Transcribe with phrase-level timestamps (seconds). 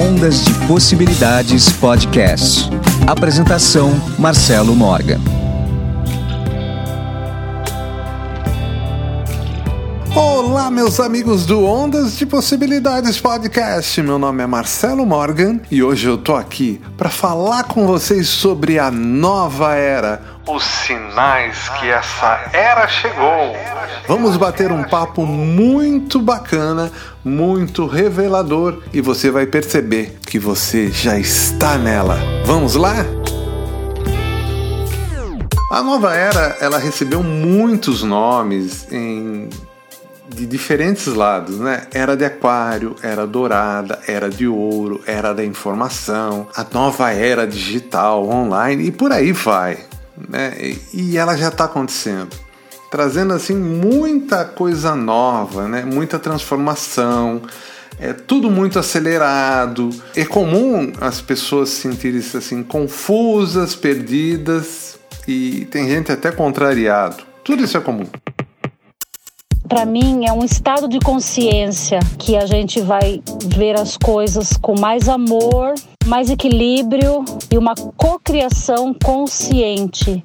[0.00, 2.70] Ondas de Possibilidades Podcast.
[3.06, 5.20] Apresentação: Marcelo Morgan.
[10.16, 14.00] Olá, meus amigos do Ondas de Possibilidades Podcast.
[14.00, 18.78] Meu nome é Marcelo Morgan e hoje eu tô aqui para falar com vocês sobre
[18.78, 20.22] a nova era,
[20.52, 23.56] os sinais que essa era chegou.
[24.06, 26.90] Vamos bater um papo muito bacana,
[27.24, 32.18] muito revelador e você vai perceber que você já está nela.
[32.44, 32.96] Vamos lá?
[35.70, 39.48] A nova era, ela recebeu muitos nomes em
[40.34, 41.86] de diferentes lados, né?
[41.92, 48.28] Era de aquário, era dourada, era de ouro, era da informação, a nova era digital,
[48.28, 49.78] online e por aí vai,
[50.28, 50.76] né?
[50.92, 52.30] E ela já está acontecendo,
[52.90, 55.84] trazendo assim muita coisa nova, né?
[55.84, 57.42] Muita transformação.
[57.98, 59.90] É tudo muito acelerado.
[60.16, 67.22] É comum as pessoas se sentirem assim confusas, perdidas e tem gente até contrariado.
[67.44, 68.06] Tudo isso é comum
[69.70, 73.22] para mim é um estado de consciência que a gente vai
[73.54, 75.74] ver as coisas com mais amor,
[76.06, 80.22] mais equilíbrio e uma cocriação consciente.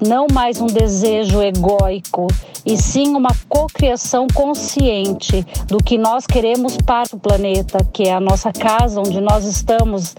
[0.00, 2.28] Não mais um desejo egóico,
[2.64, 8.20] e sim uma cocriação consciente do que nós queremos para o planeta, que é a
[8.20, 10.14] nossa casa onde nós estamos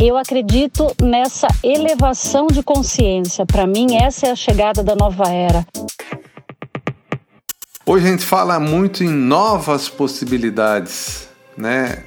[0.00, 3.46] eu acredito nessa elevação de consciência.
[3.46, 5.66] Para mim, essa é a chegada da nova era.
[7.86, 11.26] Hoje a gente fala muito em novas possibilidades,
[11.56, 12.04] né?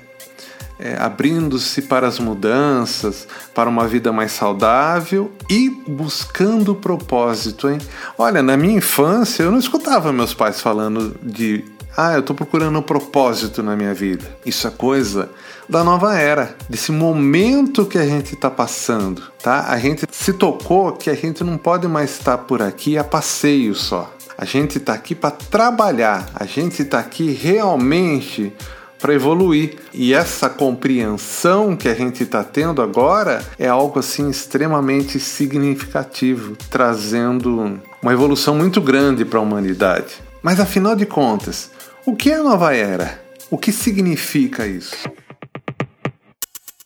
[0.84, 7.78] É, abrindo-se para as mudanças, para uma vida mais saudável e buscando propósito, hein?
[8.18, 11.64] Olha, na minha infância eu não escutava meus pais falando de
[11.96, 14.26] ah, eu estou procurando um propósito na minha vida.
[14.44, 15.30] Isso é coisa
[15.68, 19.68] da nova era, desse momento que a gente está passando, tá?
[19.70, 23.76] A gente se tocou que a gente não pode mais estar por aqui a passeio
[23.76, 24.12] só.
[24.38, 28.52] A gente está aqui para trabalhar, a gente está aqui realmente
[29.02, 29.78] para evoluir.
[29.94, 37.82] E essa compreensão que a gente está tendo agora é algo assim extremamente significativo, trazendo
[38.02, 40.16] uma evolução muito grande para a humanidade.
[40.44, 41.72] Mas afinal de contas,
[42.06, 43.22] o que é a nova era?
[43.50, 45.10] O que significa isso?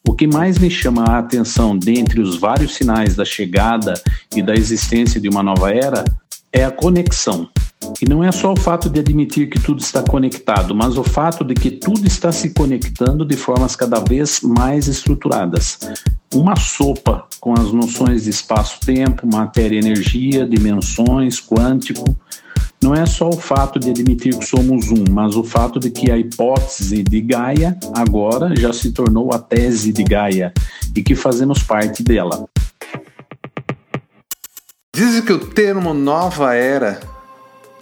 [0.08, 3.94] O que mais me chama a atenção dentre os vários sinais da chegada
[4.36, 6.06] e da existência de uma nova era
[6.54, 7.50] é a conexão.
[8.02, 11.44] E não é só o fato de admitir que tudo está conectado, mas o fato
[11.44, 15.80] de que tudo está se conectando de formas cada vez mais estruturadas.
[16.34, 22.04] Uma sopa com as noções de espaço-tempo, matéria energia, dimensões, quântico.
[22.82, 26.12] Não é só o fato de admitir que somos um, mas o fato de que
[26.12, 30.54] a hipótese de Gaia agora já se tornou a tese de Gaia
[30.96, 32.46] e que fazemos parte dela.
[34.96, 37.02] Dizem que o termo nova era,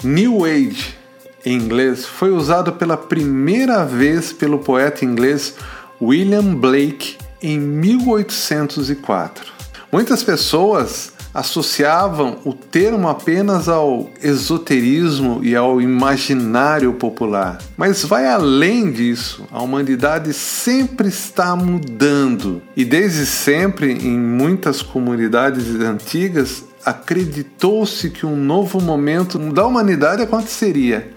[0.04, 1.04] New Age
[1.46, 5.56] em inglês, foi usado pela primeira vez pelo poeta inglês
[6.02, 9.52] William Blake em 1804.
[9.92, 17.58] Muitas pessoas associavam o termo apenas ao esoterismo e ao imaginário popular.
[17.76, 19.44] Mas vai além disso.
[19.52, 28.36] A humanidade sempre está mudando e desde sempre em muitas comunidades antigas acreditou-se que um
[28.36, 31.12] novo momento da humanidade aconteceria.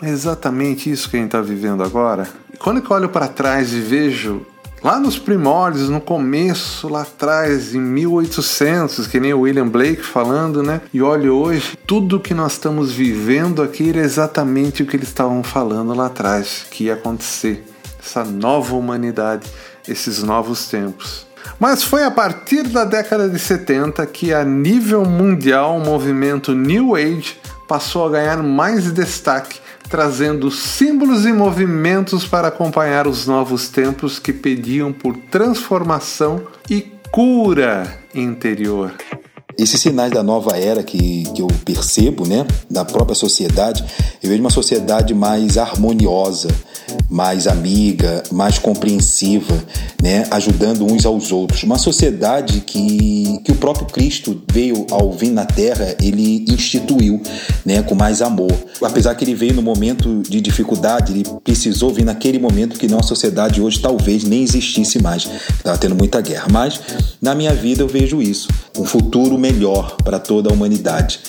[0.00, 2.28] É exatamente isso que a gente está vivendo agora.
[2.58, 4.46] Quando eu olho para trás e vejo
[4.82, 10.62] lá nos primórdios, no começo, lá atrás, em 1800, que nem o William Blake falando,
[10.62, 10.80] né?
[10.92, 15.42] E olho hoje, tudo que nós estamos vivendo aqui era exatamente o que eles estavam
[15.42, 17.64] falando lá atrás, que ia acontecer.
[17.98, 19.48] Essa nova humanidade,
[19.86, 21.27] esses novos tempos.
[21.58, 26.94] Mas foi a partir da década de 70 que, a nível mundial, o movimento New
[26.94, 27.36] Age
[27.66, 34.32] passou a ganhar mais destaque, trazendo símbolos e movimentos para acompanhar os novos tempos que
[34.32, 38.92] pediam por transformação e cura interior.
[39.58, 43.84] Esses sinais da nova era que, que eu percebo, né, da própria sociedade,
[44.22, 46.48] eu vejo uma sociedade mais harmoniosa,
[47.08, 49.54] mais amiga, mais compreensiva,
[50.02, 51.62] né, ajudando uns aos outros.
[51.62, 57.22] Uma sociedade que, que o próprio Cristo veio ao vir na Terra, ele instituiu,
[57.64, 58.52] né, com mais amor.
[58.82, 63.08] Apesar que ele veio no momento de dificuldade, ele precisou vir naquele momento que nossa
[63.08, 65.28] sociedade hoje talvez nem existisse mais.
[65.56, 66.46] Estava tendo muita guerra.
[66.50, 66.80] Mas
[67.20, 71.20] na minha vida eu vejo isso, um futuro melhor para toda a humanidade.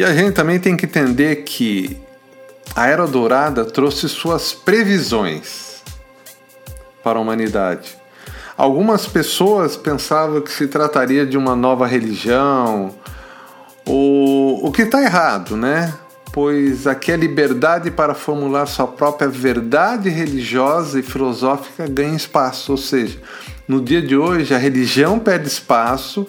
[0.00, 1.94] E a gente também tem que entender que
[2.74, 5.82] a Era Dourada trouxe suas previsões.
[7.04, 7.98] para a humanidade.
[8.56, 12.94] Algumas pessoas pensavam que se trataria de uma nova religião,
[13.86, 15.92] o, o que está errado, né?
[16.32, 22.78] Pois aqui a liberdade para formular sua própria verdade religiosa e filosófica ganha espaço, ou
[22.78, 23.18] seja,
[23.68, 26.26] no dia de hoje a religião perde espaço,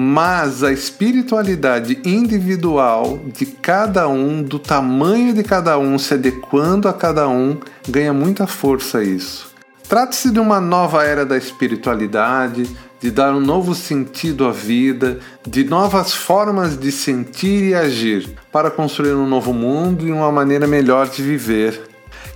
[0.00, 6.92] mas a espiritualidade individual de cada um, do tamanho de cada um, se adequando a
[6.92, 7.58] cada um,
[7.88, 9.50] ganha muita força isso.
[9.88, 15.64] Trata-se de uma nova era da espiritualidade, de dar um novo sentido à vida, de
[15.64, 21.08] novas formas de sentir e agir, para construir um novo mundo e uma maneira melhor
[21.08, 21.87] de viver.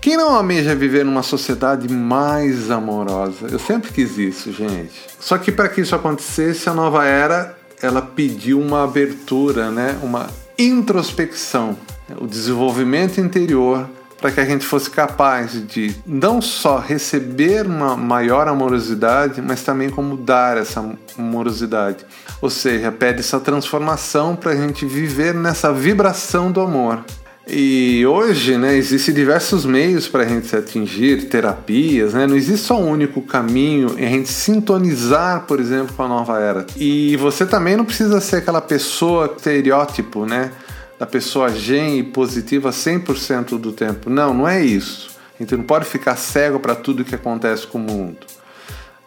[0.02, 3.46] Quem não almeja viver numa sociedade mais amorosa?
[3.49, 4.90] Eu sempre quis isso, gente.
[5.20, 9.96] Só que para que isso acontecesse, a nova era ela pediu uma abertura, né?
[10.02, 10.28] uma
[10.58, 11.78] introspecção,
[12.20, 13.88] o desenvolvimento interior
[14.20, 19.88] para que a gente fosse capaz de não só receber uma maior amorosidade, mas também
[19.88, 20.84] como dar essa
[21.16, 22.04] amorosidade.
[22.40, 27.04] Ou seja, pede essa transformação para a gente viver nessa vibração do amor.
[27.52, 32.26] E hoje, né, existem diversos meios para a gente se atingir, terapias, né?
[32.26, 36.40] Não existe só um único caminho em a gente sintonizar, por exemplo, com a nova
[36.40, 36.66] era.
[36.76, 40.50] E você também não precisa ser aquela pessoa estereótipo, né?
[41.02, 44.08] da pessoa gen e positiva 100% do tempo.
[44.08, 45.10] Não, não é isso.
[45.34, 48.19] A gente não pode ficar cego para tudo que acontece com o mundo.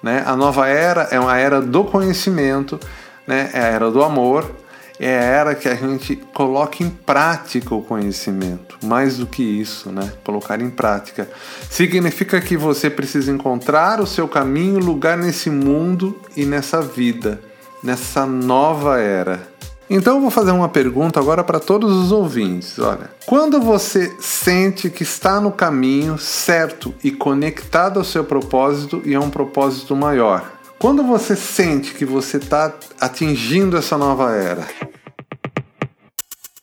[0.04, 0.22] Né?
[0.26, 2.78] A nova era é uma era do conhecimento,
[3.26, 3.50] né?
[3.54, 4.52] é a era do amor,
[5.00, 8.78] é a era que a gente coloca em prática o conhecimento.
[8.84, 10.12] Mais do que isso, né?
[10.24, 11.30] colocar em prática.
[11.70, 17.42] Significa que você precisa encontrar o seu caminho, lugar nesse mundo e nessa vida,
[17.84, 19.56] nessa nova era.
[19.90, 22.80] Então eu vou fazer uma pergunta agora para todos os ouvintes.
[22.80, 29.14] Olha, quando você sente que está no caminho certo e conectado ao seu propósito e
[29.14, 34.68] a um propósito maior, quando você sente que você está atingindo essa nova era?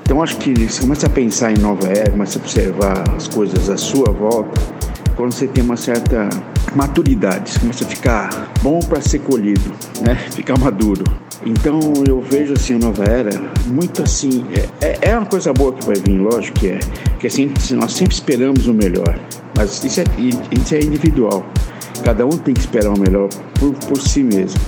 [0.03, 3.71] Então acho que você começa a pensar em nova era, começa a observar as coisas
[3.71, 4.61] à sua volta,
[5.17, 6.29] quando você tem uma certa
[6.75, 10.15] maturidade, você começa a ficar bom para ser colhido, né?
[10.33, 11.05] Ficar maduro.
[11.45, 13.31] Então eu vejo assim a nova era
[13.67, 14.45] muito assim.
[14.81, 16.79] É, é, é uma coisa boa que vai vir, lógico que é.
[17.19, 19.19] Que assim, nós sempre esperamos o melhor.
[19.57, 20.05] Mas isso é,
[20.51, 21.45] isso é individual.
[22.05, 23.29] Cada um tem que esperar o melhor
[23.59, 24.61] por, por si mesmo.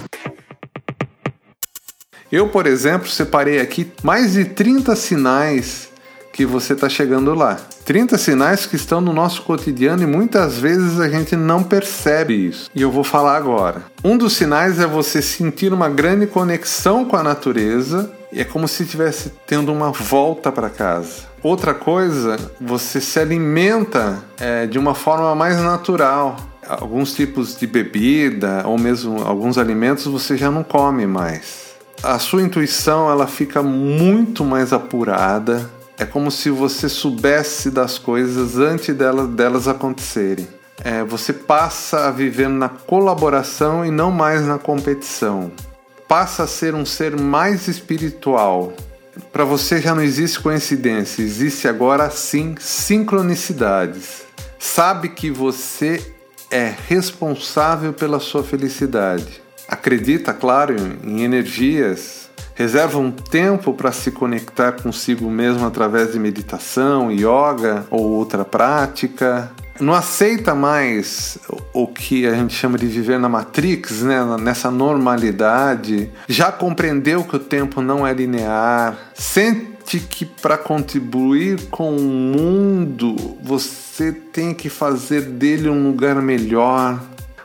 [2.30, 5.88] Eu, por exemplo, separei aqui mais de 30 sinais
[6.32, 7.58] que você está chegando lá.
[7.84, 12.70] 30 sinais que estão no nosso cotidiano e muitas vezes a gente não percebe isso.
[12.74, 13.84] E eu vou falar agora.
[14.02, 18.66] Um dos sinais é você sentir uma grande conexão com a natureza e é como
[18.66, 21.34] se estivesse tendo uma volta para casa.
[21.42, 26.36] Outra coisa, você se alimenta é, de uma forma mais natural.
[26.68, 31.74] Alguns tipos de bebida ou mesmo alguns alimentos você já não come mais.
[32.02, 38.58] A sua intuição ela fica muito mais apurada, é como se você soubesse das coisas
[38.58, 40.46] antes delas, delas acontecerem.
[40.82, 45.52] É, você passa a viver na colaboração e não mais na competição.
[46.08, 48.72] Passa a ser um ser mais espiritual.
[49.32, 54.24] Para você já não existe coincidência, existe agora sim sincronicidades.
[54.58, 56.13] Sabe que você
[56.50, 59.42] é responsável pela sua felicidade.
[59.68, 62.24] Acredita, claro, em energias
[62.54, 69.50] Reserva um tempo para se conectar consigo mesmo através de meditação, yoga ou outra prática.
[69.80, 71.36] Não aceita mais
[71.72, 74.24] o que a gente chama de viver na Matrix, né?
[74.40, 76.08] nessa normalidade.
[76.28, 78.96] Já compreendeu que o tempo não é linear.
[79.14, 87.02] Sente que para contribuir com o mundo você tem que fazer dele um lugar melhor,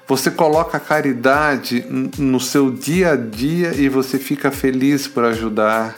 [0.07, 1.85] você coloca a caridade
[2.17, 5.95] no seu dia a dia e você fica feliz por ajudar.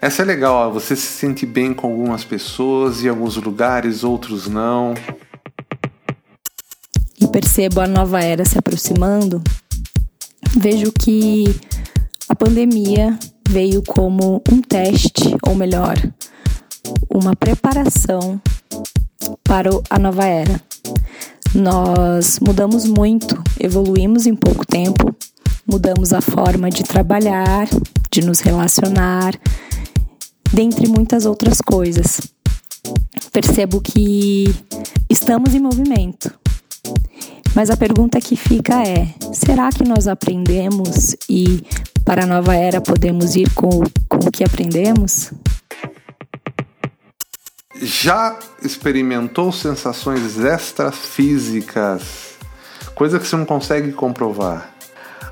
[0.00, 4.48] Essa é legal, ó, você se sente bem com algumas pessoas em alguns lugares, outros
[4.48, 4.94] não.
[7.20, 9.40] E percebo a nova era se aproximando.
[10.56, 11.44] Vejo que
[12.28, 13.16] a pandemia
[13.48, 15.21] veio como um teste,
[15.52, 15.96] ou melhor,
[17.10, 18.40] uma preparação
[19.44, 20.58] para a nova era.
[21.54, 25.14] Nós mudamos muito, evoluímos em pouco tempo,
[25.66, 27.68] mudamos a forma de trabalhar,
[28.10, 29.38] de nos relacionar,
[30.50, 32.22] dentre muitas outras coisas.
[33.30, 34.54] Percebo que
[35.10, 36.32] estamos em movimento.
[37.54, 41.62] Mas a pergunta que fica é: será que nós aprendemos e
[42.06, 43.68] para a nova era podemos ir com,
[44.08, 45.30] com o que aprendemos?
[47.82, 52.32] Já experimentou sensações extrafísicas
[52.94, 54.70] coisa que você não consegue comprovar.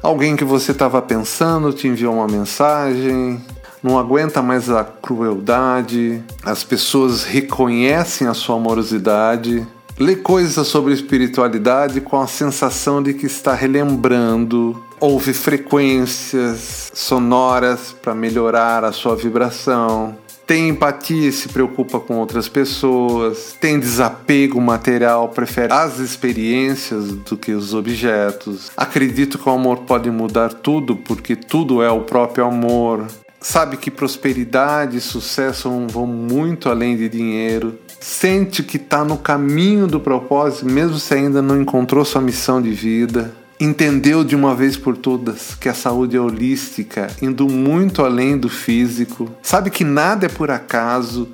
[0.02, 3.40] Alguém que você estava pensando te enviou uma mensagem,
[3.83, 9.66] não aguenta mais a crueldade, as pessoas reconhecem a sua amorosidade.
[9.99, 18.14] Lê coisas sobre espiritualidade com a sensação de que está relembrando, ouve frequências sonoras para
[18.14, 20.16] melhorar a sua vibração
[20.50, 27.37] tem empatia e se preocupa com outras pessoas, tem desapego material, prefere as experiências do
[27.37, 28.69] que os objetos.
[28.76, 33.07] Acredito que o amor pode mudar tudo porque tudo é o próprio amor.
[33.40, 37.78] Sabe que prosperidade e sucesso vão muito além de dinheiro.
[38.00, 42.73] Sente que está no caminho do propósito, mesmo se ainda não encontrou sua missão de
[42.73, 48.38] vida entendeu de uma vez por todas que a saúde é holística, indo muito além
[48.38, 51.29] do físico, sabe que nada é por acaso,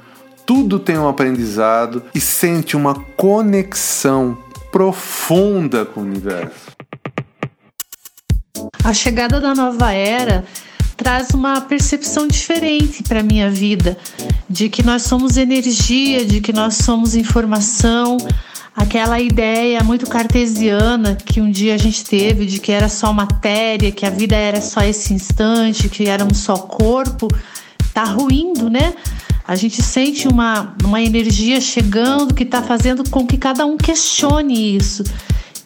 [0.45, 4.37] tudo tem um aprendizado e sente uma conexão
[4.73, 6.73] profunda com o universo.
[8.83, 10.45] A chegada da nova era
[10.97, 13.99] traz uma percepção diferente para minha vida,
[14.49, 18.17] de que nós somos energia, de que nós somos informação,
[18.77, 23.91] aquela ideia muito cartesiana que um dia a gente teve de que era só matéria,
[23.91, 27.29] que a vida era só esse instante, que éramos só corpo,
[27.95, 28.95] tá ruindo, né?
[29.49, 34.77] A gente sente uma, uma energia chegando que está fazendo com que cada um questione
[34.77, 35.03] isso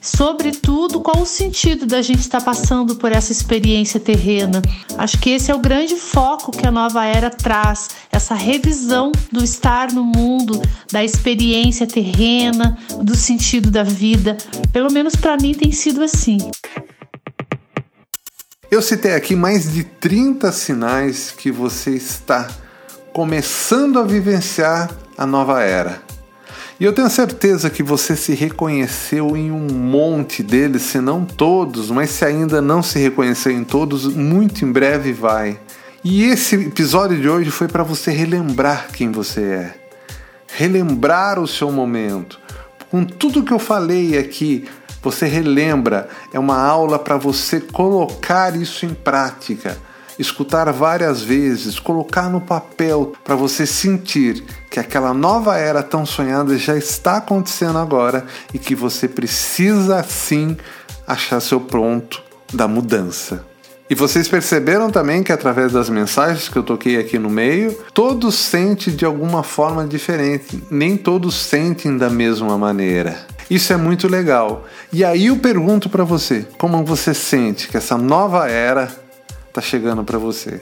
[0.00, 4.62] Sobretudo, qual o sentido da gente estar passando por essa experiência terrena?
[4.96, 9.44] Acho que esse é o grande foco que a nova era traz, essa revisão do
[9.44, 14.38] estar no mundo, da experiência terrena, do sentido da vida.
[14.72, 16.38] Pelo menos para mim tem sido assim.
[18.70, 22.48] Eu citei aqui mais de 30 sinais que você está
[23.12, 26.00] começando a vivenciar a nova era.
[26.80, 31.90] E eu tenho certeza que você se reconheceu em um monte deles, se não todos,
[31.90, 35.60] mas se ainda não se reconheceu em todos, muito em breve vai.
[36.02, 39.74] E esse episódio de hoje foi para você relembrar quem você é,
[40.54, 42.40] relembrar o seu momento.
[42.90, 44.64] Com tudo que eu falei aqui,
[45.02, 49.76] você relembra, é uma aula para você colocar isso em prática
[50.20, 56.56] escutar várias vezes, colocar no papel para você sentir que aquela nova era tão sonhada
[56.58, 60.56] já está acontecendo agora e que você precisa sim
[61.06, 62.22] achar seu pronto
[62.52, 63.44] da mudança.
[63.88, 68.36] E vocês perceberam também que através das mensagens que eu toquei aqui no meio, todos
[68.36, 73.26] sentem de alguma forma diferente, nem todos sentem da mesma maneira.
[73.50, 74.64] Isso é muito legal.
[74.92, 78.88] E aí eu pergunto para você, como você sente que essa nova era
[79.50, 80.60] está chegando para você.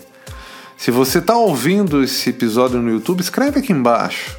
[0.77, 4.37] Se você está ouvindo esse episódio no YouTube, escreve aqui embaixo.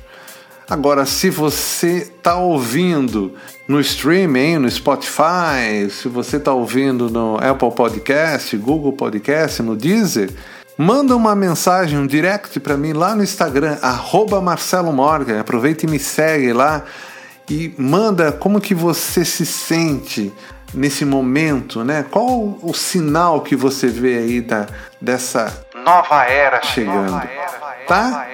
[0.69, 3.33] Agora, se você está ouvindo
[3.67, 10.29] no streaming, no Spotify, se você está ouvindo no Apple Podcast, Google Podcast, no Deezer,
[10.77, 15.39] manda uma mensagem, um direct para mim lá no Instagram, arroba Marcelo Morgan.
[15.39, 16.85] Aproveita e me segue lá
[17.49, 20.31] e manda como que você se sente
[20.73, 22.05] nesse momento, né?
[22.09, 24.67] Qual o sinal que você vê aí da,
[25.01, 27.21] dessa nova era chegando?
[27.87, 28.27] Tá?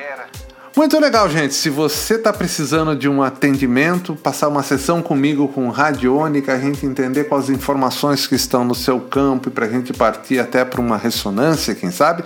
[0.75, 1.53] Muito legal, gente.
[1.53, 6.85] Se você está precisando de um atendimento, passar uma sessão comigo com radiônica, a gente
[6.85, 10.81] entender quais informações que estão no seu campo e para a gente partir até para
[10.81, 12.25] uma ressonância, quem sabe,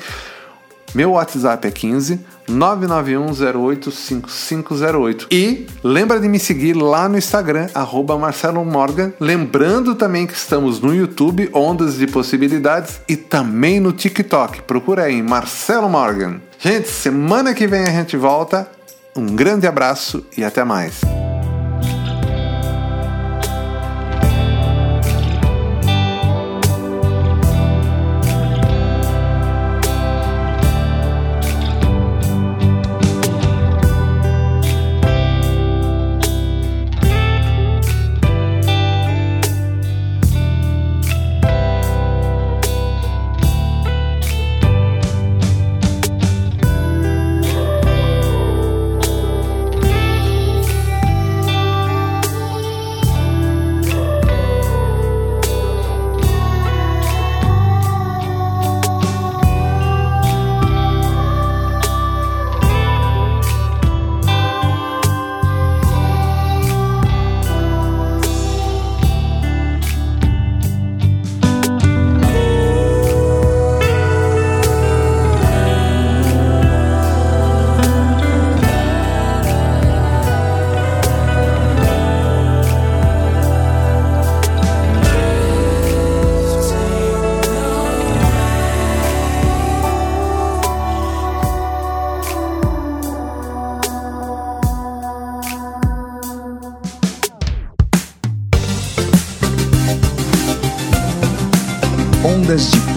[0.96, 5.28] meu WhatsApp é 15 991085508.
[5.32, 9.14] E lembra de me seguir lá no Instagram, arroba Marcelo Morgan.
[9.20, 14.64] Lembrando também que estamos no YouTube, Ondas de Possibilidades, e também no TikTok.
[14.64, 16.42] Procura aí, Marcelo Morgan.
[16.58, 18.68] Gente, semana que vem a gente volta.
[19.16, 21.19] Um grande abraço e até mais.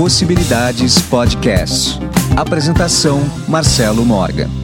[0.02, 1.96] Possibilidades Podcast.
[2.36, 4.61] Apresentação: Marcelo Morgan.